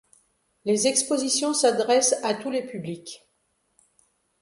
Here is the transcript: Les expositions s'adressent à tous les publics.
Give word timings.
Les 0.65 0.87
expositions 0.87 1.53
s'adressent 1.53 2.15
à 2.23 2.33
tous 2.33 2.49
les 2.49 2.65
publics. 2.65 3.27